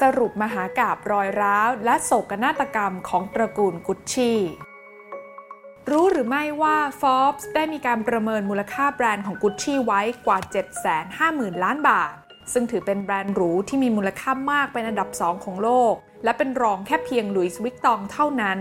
[0.00, 4.38] สรุปมหากาพย์รอยร้าว และโศกนาฏกรรมของตระกูลกุชชี่
[5.90, 10.38] รู้หรือไม่ว่า Forbes ได้มีการประเมินมูลค่าแบรนด์ของกุชชี่ไว้กว่า
[11.00, 12.12] 750,000 ล้านบาท
[12.52, 18.58] ซึ่งถือเป็นแบรนด์หรูที่มีมูลค่ามากเป็นอันดับ 2 ของโลก และเป็นรองแค่เพียงหลุยส์วิตตองเท่านั้น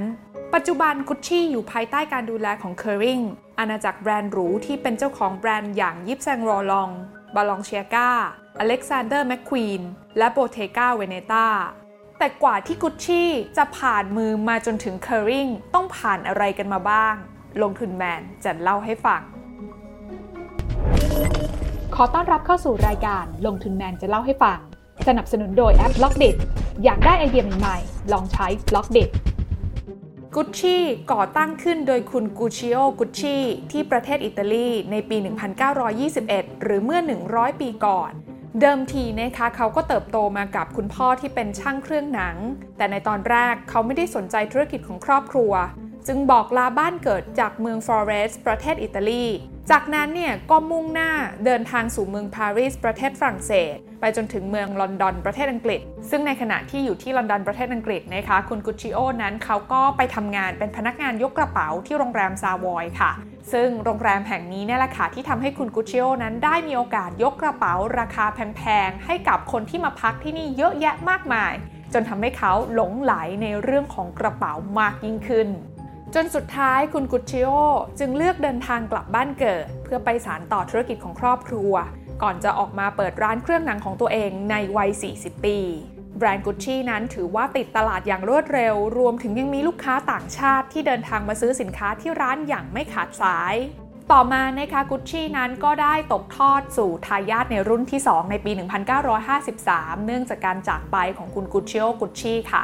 [0.54, 3.20] ปัจจุบันกุชชี่อยู่ภายใต้การดูแลของ Kering
[3.60, 6.90] อาณาจักรแบรนด์หรูที่เป็นเจ้าของแบรนด์อย่าง Yves Saint Laurent
[7.36, 8.10] Balenciaga
[8.60, 9.82] Alexander McQueen
[10.18, 11.48] และ Bottega Veneta
[12.18, 17.16] แต่กว่าที่กุชชี่จะผ่านมือมาจนถึง Kering ต้องผ่านอะไรกันมาบ้าง
[17.62, 19.22] ลงทุนแมนจะเล่าให้ฟัง
[21.96, 24.60] ขอต้อนรับเข้าสู่รายการลงทุนแมนจะเล่าให้ฟัง
[25.08, 26.32] สนับสนุนโดยแอป Blockdit
[26.84, 29.06] อยากได้ไอเดียใหม่ๆ ลองใช้ Blockdit
[30.36, 35.18] กุชชี่ก่อตั้งขึ้นโดยคุณกูชิโอกุชชี่ที่ประเทศอิตาลีในปี
[35.90, 38.12] 1921 หรือเมื่อ 100 ปีก่อน
[38.60, 42.36] เดิมทีนะคะเขาก็เติบโตมากับคุณพ่อที่เป็นช่างเครื่องหนัง
[42.78, 45.52] แต่ในตอนแรกเขาไม่ได้สนใจธุรกิจของครอบครัว
[46.08, 49.26] จึงบอกลาบ้านเกิดจากเมืองฟลอเรสประเทศอิตาลี
[49.72, 51.12] จากนั้นเนี่ยก็มุ่งหน้า
[51.46, 63.12] เดินทางสู่เมืองปารีสประเทศฝรั่งเศส ไปจนถึงเมืองลอนดอนประเทศอังกฤษ ซึ่งในขณะที่อยู่ที่ลอนดอนประเทศอังกฤษนะคะคุณกุชิโอนั้นเขาก็ไปทำงานเป็นพนักงานยกกระเป๋าที่โรงแรมซาวอยค่ะ
[63.54, 71.54] ซึ่งโรงแรมแห่งนี้เนี่ยแหละค่ะที่ทำให้คุณกุชิโอนั้นได้มีโอกาสยกกระเป๋าราคาแพงๆ ให้กับคนที่มาพักที่นี่เยอะแยะมากมาย
[71.94, 75.48] จนทำให้เขาหลงไหลในเรื่องของกระเป๋ามากยิ่งขึ้น
[76.16, 77.50] จนสุดท้ายคุณกุชิโอ
[78.00, 81.74] จึงเลือกเดินทางกลับบ้านเกิด เพื่อไปสารต่อธุรกิจของครอบครัว
[82.24, 85.58] ก่อนจะออกมาเปิดร้านเครื่องหนังของตัวเองในวัย 40 ปี
[86.18, 93.56] แบรนด์กุชชี่นั้นถือว่าติดตลาดอย่างรวดเร็ว รวมถึงยังมีลูกค้าต่างชาติที่เดินทางมาซื้อสินค้าที่ร้านอย่างไม่ขาดสาย
[94.12, 98.52] ต่อมานะคะกุชชี่นั้นก็ได้ตกทอดสู่ทายาทในรุ่นที่ 2 ในปี
[99.30, 102.64] 1953 เนื่องจากการจากไปของคุณกุชชิโอกุชชี่ค่ะ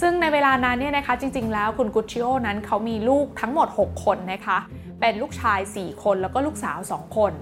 [0.00, 4.58] ซึ่งในเวลานั้นเนี่ยนะคะจริงๆ แล้วคุณกุชิโอนั้นเขามีลูกทั้งหมด 6 คนนะคะ
[5.00, 7.32] เป็นลูกชาย 4 คนแล้วก็ลูกสาว 2 คน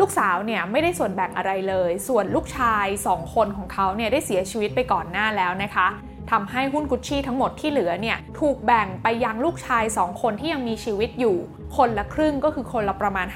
[0.00, 5.88] ลูกสาวเนี่ยไม่ได้ส่วนแบ่งอะไรเลย ส่วนลูกชาย 2 คนของเขาเนี่ยได้เสียชีวิตไปก่อนหน้าแล้วนะคะ
[6.30, 11.36] ทำให้หุ้นกุชชี่ทั้งหมดที่เหลือเนี่ยถูกแบ่งไปยังลูกชาย 2 คนที่ยังมีชีวิตอยู่
[11.76, 13.26] คนละครึ่งก็คือคนละประมาณ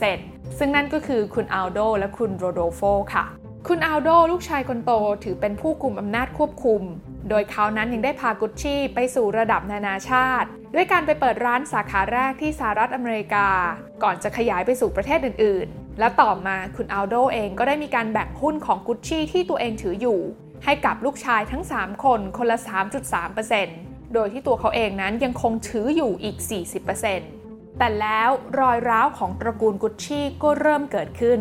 [0.00, 2.80] 50%ซึ่งนั่นก็คือคุณอัลโดและคุณโรโดโฟ
[3.14, 3.24] ค่ะ
[3.68, 4.92] คุณอัลโดลูกชายคนโต
[5.24, 6.82] ถือเป็นผู้กุมอำนาจควบคุม
[7.28, 13.48] โดยเขานั้นยังได้พากุชชี่ไปสู่ระดับนานาชาติ ด้วยการไปเปิดร้านสาขาแรกที่สหรัฐอเมริกา
[14.02, 20.20] ก่อนจะขยายไปสู่ประเทศอื่นๆ และต่อมาคุณอัลโดเองก็ได้มีการแบ่งหุ้นของกุชชี่ที่ตัวเองถืออยู่
[20.64, 22.58] ให้กับลูกชายทั้ง 3 คนคนละ
[23.36, 26.36] 3.3%โดยที่ตัวเขาเองนั้นยังคงถืออยู่อีก
[27.08, 31.40] 40%แต่แล้วรอยร้าวของตระกูลกุชชี่ก็เริ่มเกิดขึ้น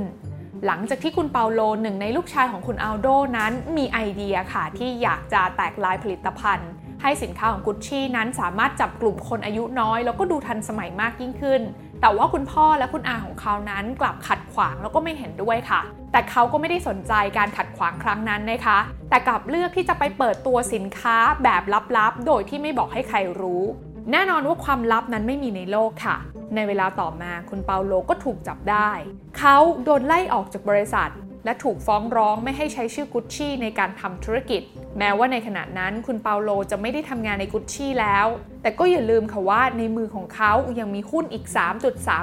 [0.65, 3.07] หลังจากที่คุณเปาโลหนึ่งในลูกชายของคุณอัลโด
[3.37, 6.69] นั้นมีไอเดียค่ะที่อยากจะแตกลายผลิตภัณฑ์
[7.01, 11.61] ให้สินค้าของกุชชี่นั้นสามารถจับกลุ่มคนอายุน้อย แล้วก็ดูทันสมัยมากยิ่งขึ้น
[12.01, 15.81] แต่ว่าคุณพ่อและคุณอาของเขานั้นกลับขัดขวางแล้วก็ไม่เห็นด้วยค่ะ
[16.11, 21.63] แต่เขาก็ไม่ได้สนใจการขัดขวางครั้งนั้นนะคะ แต่กลับเลือกที่จะไปเปิดตัวสินค้าแบบ
[21.97, 23.63] ลับๆ โดยที่ไม่บอกให้ใครรู้
[24.11, 26.17] แน่นอนว่าความลับนั้นไม่มีในโลกค่ะ
[26.55, 28.89] ในเวลาต่อมาคุณเปาโลก็ถูกจับได้
[29.37, 31.09] เขาโดนไล่ออกจากบริษัท
[31.47, 34.61] และถูกฟ้องร้องไม่ให้ใช้ชื่อกุชชี่ในการทำธุรกิจ
[34.97, 38.27] แม้ว่าในขณะนั้นคุณเปาโลจะไม่ได้ทำงานในกุชชี่แล้ว
[38.61, 41.45] แต่ก็อย่าลืมค่ะว่าในมือของเขายังมีหุ้นอีก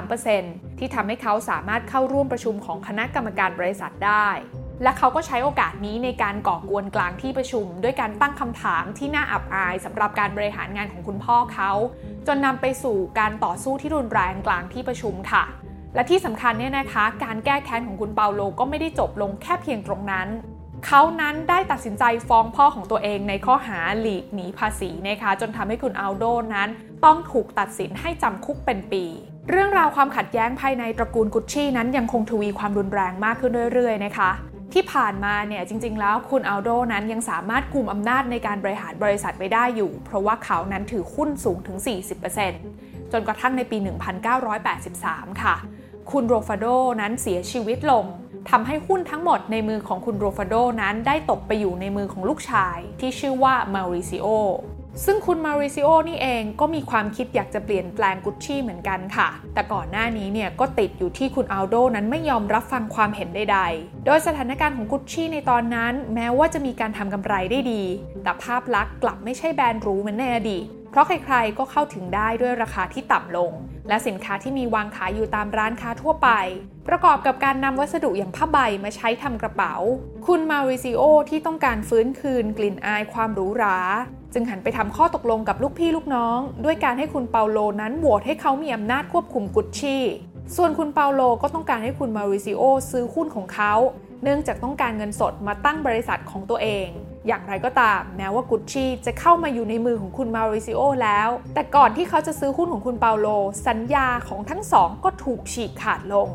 [0.01, 4.29] 3.3%ที่ทำให้เขาสามารถเข้าร่วมประชุมของคณะกรรมการบริษัทได้
[4.83, 11.71] และเขาก็ใช้โอกาสนี้ในการก่อกวนกลางที่ประชุม ด้วยการตั้งคำถามที่น่าอับอายสำหรับการบริหารงานของคุณพ่อเขา
[12.27, 15.45] จนนำไปสู่การต่อสู้ที่รุนแรงกลางที่ประชุมค่ะ
[15.95, 20.27] และที่สำคัญเนี่ยนะคะ การแก้แค้นของคุณเปาโลก็ไม่ได้จบลงแค่เพียงตรงนั้น
[20.85, 26.69] เขานั้นได้ตัดสินใจฟ้องพ่อของตัวเองในข้อหาหลีกหนีภาษีนะคะ จนทำให้คุณอัลโดนั้น
[27.05, 29.03] ต้องถูกตัดสินให้จำคุกเป็นปี
[29.49, 34.31] เรื่องราวความขัดแย้งภายในตระกูลกุชชี่นั้นยังคงทวีความรุนแรงมากขึ้นเรื่อยๆ นะคะ
[34.73, 41.77] ที่ผ่านมาเนี่ยจริงๆ แล้วคุณอัลโดนั้นยังสามารถกลุ่มอำนาจในการบริหารบริษัทไว้ได้อยู่ เพราะว่าเขานั้นถือหุ้นสูงถึง
[42.45, 43.77] 40%จนกระทั่งในปี
[44.59, 45.55] 1983 ค่ะ
[46.11, 46.65] คุณโรดอลโฟ
[47.01, 48.05] นั้นเสียชีวิตลง
[48.49, 54.27] ทำให้หุ้นทั้งหมดในมือของคุณโรดอลโฟนั้นได้ตกไปอยู่ในมือของลูกชาย ที่ชื่อว่าเมาริซิโอ
[55.05, 67.83] ซึ่งคุณเมาริซิโอนี่เองก็มีความคิดอยากจะเปลี่ยนแปลงกุชชี่เหมือนกันค่ะ แต่ก่อนหน้านี้เนี่ยก็ติดอยู่ที่คุณอัลโดนั้นไม่ยอมรับฟังความเห็นใดๆ โดยสถานการณ์ของกุชชี่ในตอนนั้น แม้ว่าจะมีการทำกำไรได้ดี
[68.23, 70.65] แต่ภาพลักษณ์กลับไม่ใช่แบรนด์หรูเหมือนในอดีต
[70.95, 73.51] เพราะใครๆก็เข้าถึงได้ด้วยราคาที่ต่ำลง
[73.87, 76.29] และสินค้าที่มีวางขายอยู่ตามร้านค้าทั่วไป
[76.87, 79.75] ประกอบกับการนำวัสดุอย่างผ้าใบมาใช้ทำกระเป๋า
[80.27, 83.77] คุณมาริซิโอที่ต้องการฟื้นคืนกลิ่นอายความหรูหรา
[84.33, 90.03] จึงหันไปทำข้อตกลงกับลูกพี่ลูกน้อง ด้วยการให้คุณเปาโลนั้นโหวตให้เขามีอำนาจควบคุมกุชชี่
[90.55, 92.61] ส่วนคุณเปาโลก็ต้องการให้คุณมาริซิโอ
[92.91, 93.73] ซื้อหุ้นของเขา
[94.23, 96.87] เนื่องจากต้องการเงินสดมาตั้งบริษัทของตัวเอง
[97.27, 103.27] อย่างไรก็ตาม แม้ว่ากุชชี่จะเข้ามาอยู่ในมือของคุณมาริซิโอแล้ว แต่ก่อนที่เขาจะซื้อหุ้นของคุณเปาโล
[103.67, 106.27] สัญญาของทั้งสองก็ถูกฉีกขาดลง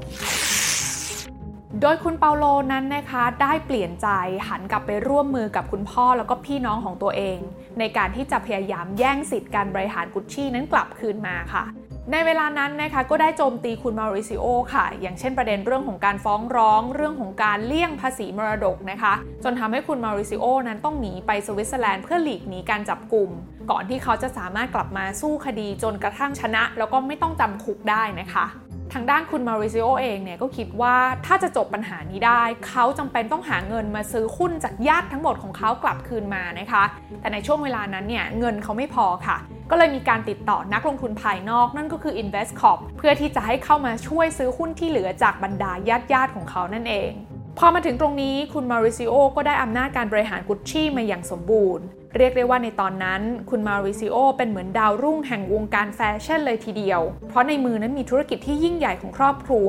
[1.80, 4.08] โดยคุณเปาโลนั้นนะคะได้เปลี่ยนใจ
[4.48, 7.38] หันกลับไปร่วมมือกับคุณพ่อแล้วก็พี่น้องของตัวเอง
[7.78, 11.64] ในการที่จะพยายามแย่งสิทธิ์การบริหารกุชชี่นั้นกลับคืนมาค่ะ
[12.12, 14.44] ในเวลานั้นนะคะก็ได้โจมตีคุณมาริซิโอ
[14.74, 19.14] ค่ะ อย่างเช่นประเด็นเรื่องของการฟ้องร้องเรื่องของการเลี่ยงภาษีมรดกนะคะ
[19.44, 23.30] จนทำให้คุณมาริซิโอนั้นต้องหนีไปสวิตเซอร์แลนด์เพื่อหลีกหนีการจับกลุ่ม
[23.70, 28.46] ก่อนที่เขาจะสามารถกลับมาสู้คดีจนกระทั่งชนะ แล้วก็ไม่ต้องจำคุกได้นะคะ
[28.92, 36.84] ทางด้านคุณมาริซิโอเองเนี่ยก็คิดว่าถ้าจะจบปัญหานี้ได้ เขาจำเป็นต้องหาเงินมาซื้อหุ้นจากญาติทั้งหมดของเขากลับคืนมานะคะ
[37.20, 39.38] แต่ในช่วงเวลานั้นเนี่ยเงินเขาไม่พอค่ะ
[39.70, 47.10] ก็เลยมีการติดต่อนักลงทุนภายนอกนั่นก็คือ InvestCorp เพื่อที่จะให้เข้ามาช่วยซื้อหุ้นที่เหลือจากบรรดาญาติญาติของเขานั่นเอง
[47.58, 51.84] พอมาถึงตรงนี้คุณมาริซิโอก็ได้อำนาจการบริหารกุชชี่มาอย่างสมบูรณ์
[52.16, 59.68] เรียกได้ว่าในตอนนั้นคุณมาริซิโอเป็นเหมือนดาวรุ่งแห่งวงการแฟชั่นเลยทีเดียว เพราะในมือนั้นมีธุรกิจที่ยิ่งใหญ่ของครอบครัว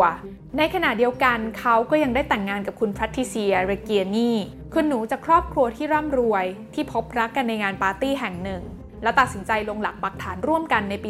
[0.58, 4.32] ในขณะเดียวกันเขาก็ยังได้แต่งงานกับคุณพรัติเซียเรเกียนี
[4.74, 8.62] คุณหนูจากครอบครัวที่ร่ำรวยที่พบรักกันในงานปาร์ตี้แห่งหนึ่ง
[9.04, 11.10] แล้วตัดสินใจลงหลักปักฐานร่วมกันในปี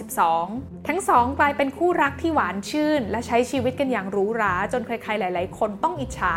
[0.00, 6.34] 1972 ทั้งสองกลายเป็นคู่รักที่หวานชื่น และใช้ชีวิตกันอย่างหรูหราจนใครๆหลาย ๆ คนต้องอิจฉา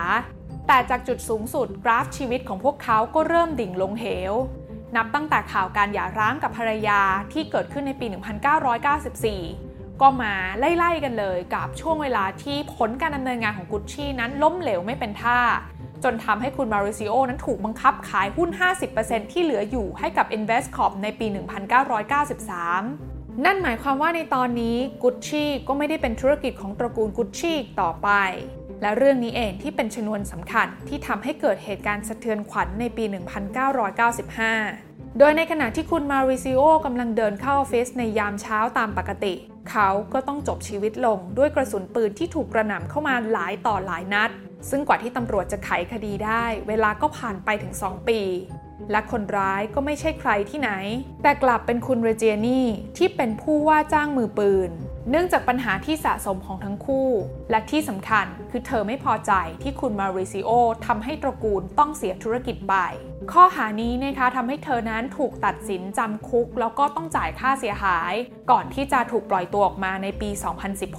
[0.67, 4.33] แต่จากจุดสูงสุดกราฟชีวิตของพวกเขาก็เริ่มดิ่งลงเหว
[4.95, 7.01] นับตั้งแต่ข่าวการหย่าร้างกับภรรยา
[7.33, 8.05] ที่เกิดขึ้นในปี
[9.23, 15.39] 1994ก็มาไล่ๆกันเลยกับช่วงเวลาที่ผลการดำเนินงานของกุชชี่นั้นล้มเหลวไม่เป็นท่า
[16.03, 18.49] จนทำให้คุณมาริซิโอนั้นถูกบังคับขายหุ้น
[18.91, 28.09] 50%ที่เหลืออยู่ให้กับ InvestCorp ในปี 1993นั่นหมายความว่าในตอนนี้กุชชี่ก็ไม่ได้เป็นธุรกิจของตระกูลกุชชี่ต่อไป
[28.81, 33.03] และเรื่องนี้เองที่เป็นชนวนสำคัญที่ทำให้เกิดเหตุการณ์สะเทือนขวัญในปี
[33.88, 39.33] 1995 โดยในขณะที่คุณมาริซิโอกำลังเดินเข้าออฟฟิศในยามเช้าตามปกติ
[39.69, 44.29] เขาก็ต้องจบชีวิตลงด้วยกระสุนปืนที่ถูกกระหน่ำเข้ามาหลายต่อหลายนัด
[44.69, 48.21] ซึ่งกว่าที่ตำรวจจะไขคดีได้ เวลาก็ผ่านไปถึง 2 ปี
[48.92, 50.71] และคนร้ายก็ไม่ใช่ใครที่ไหน
[51.24, 52.68] แต่กลับเป็นคุณเรเจนี่
[52.98, 54.69] ที่เป็นผู้ว่าจ้างมือปืน
[55.09, 57.09] เนื่องจากปัญหาที่สะสมของทั้งคู่
[57.51, 59.31] และที่สำคัญคือเธอไม่พอใจ
[59.63, 60.50] ที่คุณมาริซิโอ
[60.86, 62.75] ทำให้ตระกูลต้องเสียธุรกิจไป
[63.33, 68.13] ข้อหานี้นะคะทำให้เธอนั้นถูกตัดสินจำคุก แล้วก็ต้องจ่ายค่าเสียหาย
[68.51, 70.29] ก่อนที่จะถูกปล่อยตัวออกมาในปี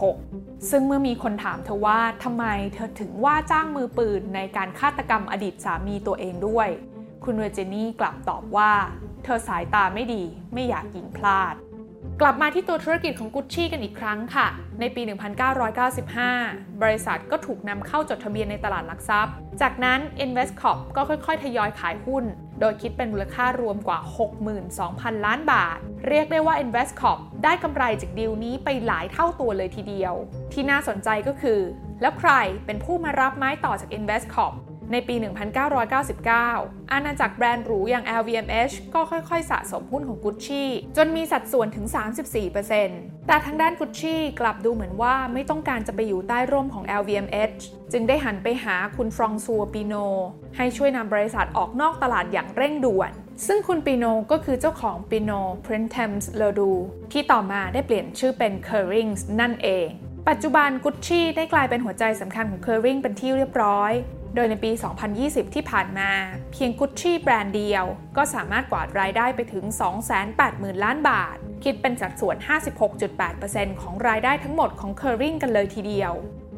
[0.00, 2.44] 2016 ซึ่งเมื่อมีคนถามเธอว่าทำไม
[2.74, 6.68] เธอถึงว่าจ้างมือปืนในการฆาตกรรมอดีตสามีตัวเองด้วย
[7.24, 8.72] คุณเวอร์เจนี่กลับตอบว่า
[9.24, 10.22] เธอสายตาไม่ดี
[10.52, 11.54] ไม่อยากยิงพลาด
[12.22, 14.46] กลับมาที่ตัวธุรกิจของกุชชี่กันอีกครั้งค่ะ
[14.80, 15.02] ในปี
[16.12, 22.24] 1995 บริษัทก็ถูกนำเข้าจดทะเบียนในตลาดหลักทรัพย์ จากนั้น InvestCorp ก็ค่อยๆ ทยอยขายหุ้น
[22.60, 23.98] โดยคิดเป็นมูลค่ารวมกว่า
[24.62, 25.78] 62,000 ล้านบาท
[26.08, 30.14] เรียกได้ว่า InvestCorp ได้กำไรจากดีลนี้ไปหลายเท่าตัวเลยทีเดียว
[30.52, 31.60] ที่น่าสนใจก็คือ
[32.00, 32.32] แล้วใคร
[32.66, 34.54] เป็นผู้มารับไม้ต่อจาก InvestCorp
[34.92, 35.14] ในปี
[35.82, 41.86] 1999 อาณาจักรแบรนด์หรูอย่าง LVMH ก็ค่อยๆ สะสมหุ้นของกุชชี่จนมีสัดส่วนถึง
[42.56, 47.60] 34%แต่ทางด้านกุชชี่กลับดูเหมือนว่าไม่ต้องการจะไปอยู่ใต้ร่มของ LVMH
[47.92, 49.94] จึงได้หันไปหาคุณฟรองซัวปีโน
[50.56, 53.12] ให้ช่วยนำบริษัทออกนอกตลาดอย่างเร่งด่วน
[53.46, 55.30] ซึ่งคุณปีโนก็คือเจ้าของปีโน
[55.64, 56.70] p r i n t e m s l e d o
[57.12, 59.88] ที่ต่อมาได้เปลี่ยนชื่อเป็น Kering นั่นเอง
[60.28, 63.92] ปัจจุบันกุชชี่ได้กลายเป็นหัวใจสำคัญของ Kering เป็นที่เรียบร้อย
[64.38, 64.70] ดยในปี
[65.12, 66.10] 2020 ที่ผ่านมา
[66.52, 67.84] เพียงกุชชี่แบรนด์เดียว
[68.16, 69.64] ก็สามารถกวาดรายได้ไปถึง
[70.24, 72.36] 280,000 ล้านบาท คิดเป็นสัดส่วน
[73.08, 76.12] 56.8%ของรายได้ทั้งหมดของ Kering กันเลยทีเดียว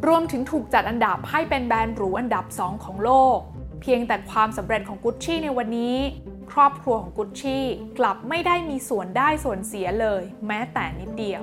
[0.06, 3.38] รวมถึงถูกจัดอันดับให้เป็นแบรนด์หรูอันดับ 2 ของโลก
[3.82, 5.96] เพียงแต่ความสำเร็จของกุชชี่ในวันนี้
[6.52, 7.64] ครอบครัวของกุชชี่
[7.98, 11.42] กลับไม่ได้มีส่วนได้ส่วนเสียเลย แม้แต่นิดเดียว